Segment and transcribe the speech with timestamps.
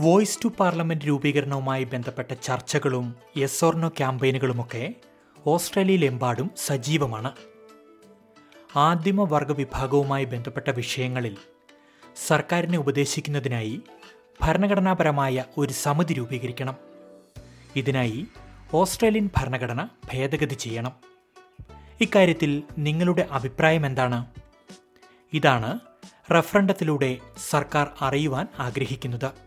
[0.00, 4.94] Voice to parliament രൂപീകരണവുമായി ബന്ധപ്പെട്ട ചർച്ചകളും yes or no ക്യാമ്പയിനുകളുമൊക്കെ
[5.46, 7.32] ഓസ്ട്രേലിയയിലെമ്പാടും സജീവമാണ്.
[8.76, 11.36] ആദ്യമ വർഗ വിഭാഗവുമായി ബന്ധപ്പെട്ട വിഷയങ്ങളിൽ
[12.26, 13.80] സർക്കാരിനെ ഉപദേശിക്കുന്നതിനായി
[14.42, 16.76] ഭരണഘടനാപരമായ ഒരു സമിതി രൂപീകരിക്കണം.
[17.76, 18.26] ഇതിനായി
[18.74, 20.92] ഓസ്ട്രേലിയൻ ഭരണഘടന ഭേദഗതി ചെയ്യണം.
[22.00, 24.26] ഇക്കാര്യത്തിൽ നിങ്ങളുടെ അഭിപ്രായം എന്താണ്?
[25.32, 25.78] ഇതാണ്
[26.32, 27.18] റഫറണ്ടത്തിലൂടെ
[27.48, 29.45] സർക്കാർ അറിയുവാൻ ആഗ്രഹിക്കുന്നത്.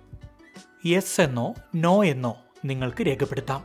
[0.85, 3.63] യെസ് എന്നോ നോ എന്നോ നിങ്ങൾക്ക് രേഖപ്പെടുത്താം.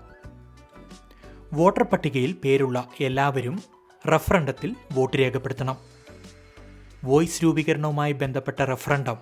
[1.52, 3.62] വോട്ടർ പട്ടികയിൽ പേരുള്ള എല്ലാവരും
[4.09, 5.77] റഫറണ്ടത്തിൽ വോട്ട് രേഖപ്പെടുത്തണം.
[7.04, 9.16] വോയിസ് രൂപീകരണവുമായി ബന്ധപ്പെട്ട റഫറണ്ടം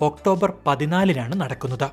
[0.00, 1.90] ഒക്ടോബർ പതിനാലിനാണ് നടക്കുന്നത്.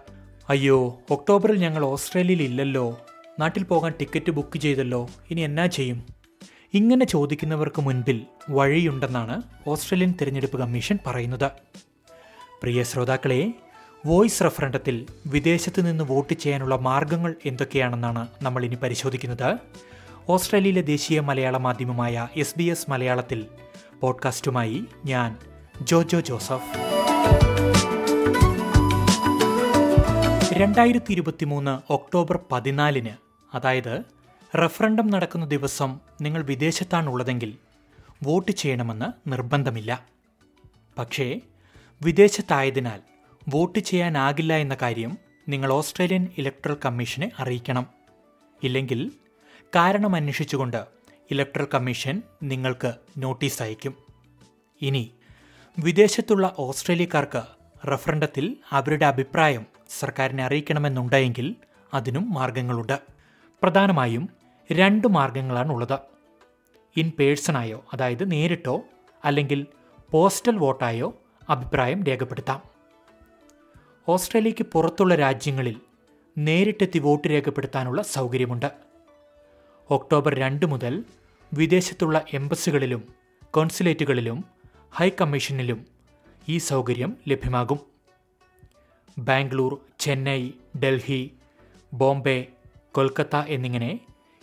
[0.50, 3.00] അയ്യോ ഒക്ടോബറിൽ ഞങ്ങൾ ഓസ്ട്രേലിയയിൽ ഇല്ലല്ലോ.
[3.40, 5.10] നാട്ടിൽ പോകാൻ ടിക്കറ്റ് ബുക്ക് ചെയ്തല്ലോ.
[5.32, 6.06] ഇനി എന്നാ ചെയ്യും?
[6.74, 11.52] ഇങ്ങനെ ചോദിക്കുന്നവർക്ക് മുൻപിൽ വഴിയുണ്ടെന്നാണ് ഓസ്ട്രേലിയൻ തിരഞ്ഞെടുപ്പ് കമ്മീഷൻ പറയുന്നത്.
[12.62, 13.54] പ്രിയ ശ്രോതാക്കളെ
[14.06, 19.58] വോയിസ് റഫറണ്ടത്തിൽ വിദേശത്ത് നിന്ന് വോട്ട് ചെയ്യാനുള്ള മാർഗങ്ങൾ എന്തൊക്കെയാണെന്നാണ് നമ്മൾ ഇനി പരിശോധിക്കുന്നത്.
[20.30, 23.46] ഓസ്ട്രേലിയയിലെ ദേശീയ മലയാള മാധ്യമമായ എസ് ബി എസ് മലയാളത്തിൽ
[24.02, 25.38] പോഡ്കാസ്റ്റുമായി ഞാൻ
[25.82, 26.78] ജോജോ ജോസഫ്.
[30.54, 33.16] രണ്ടായിരത്തി ഇരുപത്തി മൂന്ന് ഒക്ടോബർ പതിനാലിന്
[33.54, 34.04] അതായത്
[34.56, 37.58] റഫറൻഡം നടക്കുന്ന ദിവസം നിങ്ങൾ വിദേശത്താണുള്ളതെങ്കിൽ
[38.24, 40.06] വോട്ട് ചെയ്യണമെന്ന് നിർബന്ധമില്ല.
[40.98, 41.42] പക്ഷേ
[42.02, 43.11] വിദേശത്തായതിനാൽ
[43.50, 45.18] വോട്ട് ചെയ്യാനാകില്ല എന്ന കാര്യം
[45.50, 47.88] നിങ്ങൾ ഓസ്ട്രേലിയൻ ഇലക്ട്രൽ കമ്മീഷനെ അറിയിക്കണം.
[48.64, 49.12] ഇല്ലെങ്കിൽ
[49.76, 50.86] കാരണം അന്വേഷിച്ചുകൊണ്ട്
[51.32, 53.96] ഇലക്ട്രൽ കമ്മീഷൻ നിങ്ങൾക്ക് നോട്ടീസ് അയക്കും.
[54.82, 55.12] ഇനി
[55.80, 57.44] വിദേശത്തുള്ള ഓസ്ട്രേലിയക്കാർക്ക്
[57.88, 59.66] റഫറൻഡത്തിൽ അവരുടെ അഭിപ്രായം
[60.00, 61.56] സർക്കാരിനെ അറിയിക്കണമെന്നുണ്ടെങ്കിൽ
[61.94, 63.00] അതിനും മാർഗങ്ങളുണ്ട്.
[63.64, 64.30] പ്രധാനമായും
[64.72, 66.00] രണ്ട് മാർഗങ്ങളാണുള്ളത്.
[66.96, 68.82] ഇൻ പേഴ്സണായോ അതായത് നേരിട്ടോ
[69.26, 69.68] അല്ലെങ്കിൽ
[70.12, 71.18] പോസ്റ്റൽ വോട്ടായോ
[71.50, 72.71] അഭിപ്രായം രേഖപ്പെടുത്താം.
[74.08, 75.76] ഓസ്ട്രേലിയയ്ക്ക് പുറത്തുള്ള രാജ്യങ്ങളിൽ
[76.38, 78.72] നേരിട്ടെത്തി വോട്ട് രേഖപ്പെടുത്താനുള്ള സൗകര്യമുണ്ട്.
[79.90, 81.04] ഒക്ടോബർ രണ്ട് മുതൽ
[81.54, 83.14] വിദേശത്തുള്ള എംബസികളിലും
[83.52, 84.46] കോൺസുലേറ്റുകളിലും
[84.92, 85.86] ഹൈക്കമ്മീഷനിലും
[86.50, 87.80] ഈ സൗകര്യം ലഭ്യമാകും.
[89.18, 90.52] ബാംഗ്ലൂർ ചെന്നൈ
[90.84, 91.34] ഡൽഹി
[91.94, 92.48] ബോംബെ
[92.92, 94.00] കൊൽക്കത്ത എന്നിങ്ങനെ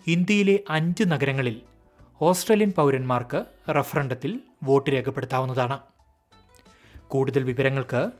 [0.07, 1.61] ഇന്ത്യയിലെ അഞ്ച് നഗരങ്ങളിൽ
[2.21, 5.79] ഓസ്ട്രേലിയൻ പൗരന്മാർക്ക് റഫറണ്ടത്തിൽ വോട്ട് രേഖപ്പെടുത്താവുന്നതാണ്.
[7.07, 8.11] കൂടുതൽ വിവരങ്ങൾക്ക്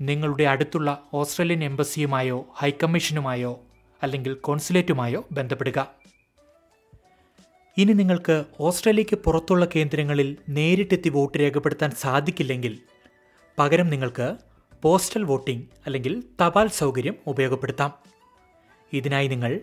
[0.00, 3.60] നിങ്ങളുടെ അടുത്തുള്ള ഓസ്ട്രേലിയൻ എംബസിയുമായോ ഹൈക്കമ്മീഷനുമായോ
[4.02, 5.90] അല്ലെങ്കിൽ കോൺസുലേറ്റുമായോ ബന്ധപ്പെടുക.
[7.76, 12.78] ഇനി നിങ്ങൾക്ക് ഓസ്ട്രേലിയയ്ക്ക് പുറത്തുള്ള കേന്ദ്രങ്ങളിൽ നേരിട്ടെത്തി വോട്ട് രേഖപ്പെടുത്താൻ സാധിക്കില്ലെങ്കിൽ
[13.58, 14.36] പകരം നിങ്ങൾക്ക്
[14.82, 17.92] പോസ്റ്റൽ വോട്ടിംഗ് അല്ലെങ്കിൽ തപാൽ സൗകര്യം ഉപയോഗപ്പെടുത്താം.
[18.92, 19.60] ഇതിനായി നിങ്ങൾ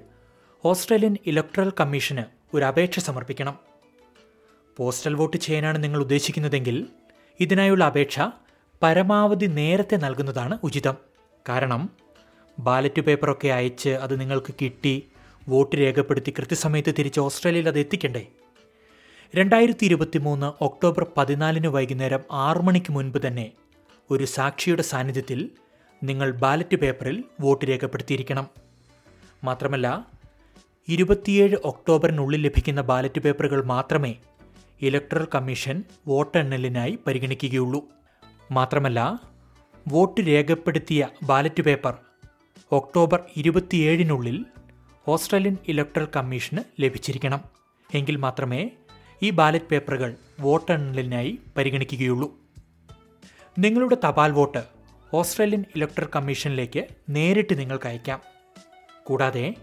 [0.66, 3.60] ഓസ്ട്രേലിയൻ ഇലക്ട്രൽ കമ്മീഷന് ഒരു അപേക്ഷ സമർപ്പിക്കണം.
[4.78, 6.88] പോസ്റ്റൽ വോട്ട് ചെയ്യാനാണ് നിങ്ങൾ ഉദ്ദേശിക്കുന്നതെങ്കിൽ
[7.40, 8.20] ഇതിനായുള്ള അപേക്ഷ
[8.86, 10.96] പരമാവധി നേരത്തെ നൽകുന്നതാണ് ഉചിതം.
[11.50, 11.90] കാരണം
[12.60, 15.06] ബാലറ്റ് പേപ്പറൊക്കെ അയച്ച് അത് നിങ്ങൾക്ക് കിട്ടി
[15.50, 18.28] വോട്ട് രേഖപ്പെടുത്തി കൃത്യസമയത്ത് തിരിച്ച് ഓസ്ട്രേലിയയിൽ അത് എത്തിക്കണ്ടേ?
[19.36, 23.52] രണ്ടായിരത്തി ഇരുപത്തി മൂന്ന് ഒക്ടോബർ പതിനാലിന് വൈകുന്നേരം ആറു മണിക്ക് മുൻപ് തന്നെ
[24.12, 25.50] ഒരു സാക്ഷിയുടെ സാന്നിധ്യത്തിൽ
[26.04, 28.48] നിങ്ങൾ ബാലറ്റ് പേപ്പറിൽ വോട്ട് രേഖപ്പെടുത്തിയിരിക്കണം.
[29.44, 30.08] മാത്രമല്ല
[30.88, 34.16] ഇരുപത്തിയേഴ് ഒക്ടോബറിനുള്ളിൽ ലഭിക്കുന്ന ബാലറ്റ് പേപ്പറുകൾ മാത്രമേ
[34.82, 37.84] ഇലക്ട്രൽ കമ്മീഷൻ വോട്ടെണ്ണലിനായി പരിഗണിക്കുകയുള്ളൂ.
[38.52, 39.20] മാത്രമല്ല
[39.88, 41.98] വോട്ട് രേഖപ്പെടുത്തിയ ബാലറ്റ് പേപ്പർ
[42.72, 44.46] ഒക്ടോബർ ഇരുപത്തിയേഴിനുള്ളിൽ
[45.08, 47.42] ഓസ്ട്രേലിയൻ ഇലക്ട്രൽ കമ്മീഷന് ലഭിച്ചിരിക്കണം.
[47.94, 48.70] എങ്കിൽ മാത്രമേ
[49.24, 52.34] ഈ ബാലറ്റ് പേപ്പറുകൾ വോട്ടെണ്ണലിനായി പരിഗണിക്കുകയുള്ളൂ.
[53.60, 54.64] നിങ്ങളുടെ തപാൽ വോട്ട്
[55.14, 58.22] ഓസ്ട്രേലിയൻ ഇലക്ട്രൽ കമ്മീഷനിലേക്ക് നേരിട്ട് നിങ്ങൾക്ക് അയക്കാം.
[59.04, 59.56] കൂടാതെ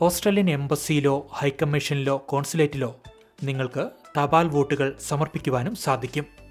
[0.00, 3.00] ഓസ്ട്രേലിയൻ എംബസിയിലോ ഹൈക്കമ്മീഷനിലോ കോൺസുലേറ്റിലോ
[3.42, 6.43] നിങ്ങൾക്ക് തപാൽ വോട്ടുകൾ സമർപ്പിക്കുവാനും സാധിക്കും.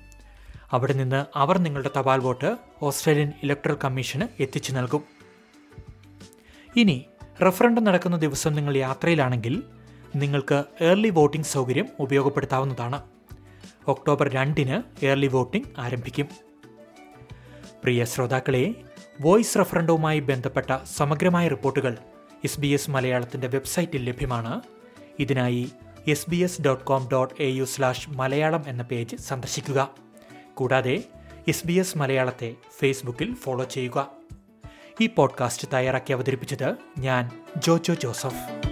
[0.73, 5.03] അവിടെ നിന്ന് അവർ നിങ്ങളുടെ തപാൽ വോട്ട് ഓസ്ട്രേലിയൻ ഇലക്ട്രൽ കമ്മീഷന് എത്തിച്ചു നൽകും.
[6.75, 7.06] ഇനി
[7.41, 9.63] റഫറണ്ടം നടക്കുന്ന ദിവസം നിങ്ങൾ യാത്രയിലാണെങ്കിൽ
[10.16, 13.01] നിങ്ങൾക്ക് ഏർലി വോട്ടിംഗ് സൗകര്യം ഉപയോഗപ്പെടുത്താവുന്നതാണ്.
[13.88, 16.27] ഒക്ടോബർ രണ്ടിന് ഏർലി വോട്ടിംഗ് ആരംഭിക്കും.
[17.83, 18.75] പ്രിയ ശ്രോതാക്കളെ
[19.21, 21.98] വോയിസ് റഫറൻഡവുമായി ബന്ധപ്പെട്ട സമഗ്രമായ റിപ്പോർട്ടുകൾ
[22.44, 24.62] എസ് ബി എസ് മലയാളത്തിന്റെ വെബ്സൈറ്റിൽ ലഭ്യമാണ്.
[25.19, 25.71] ഇതിനായി
[26.07, 30.03] S B S dot com dot A U slash Malayalam എന്ന പേജ് സന്ദർശിക്കുക.
[30.55, 31.03] കൂടാതെ
[31.47, 34.11] എസ് ബി എസ് മലയാളത്തെ ഫേസ്ബുക്കിൽ ഫോളോ ചെയ്യുക.
[35.01, 38.62] ഈ പോഡ്കാസ്റ്റ് തയ്യാറാക്കി അവതരിപ്പിച്ചത് ഞാൻ ജോജോ ജോസഫ്.